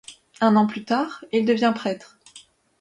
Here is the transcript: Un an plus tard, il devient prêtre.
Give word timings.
Un 0.39 0.55
an 0.55 0.65
plus 0.65 0.83
tard, 0.83 1.25
il 1.31 1.45
devient 1.45 1.73
prêtre. 1.75 2.17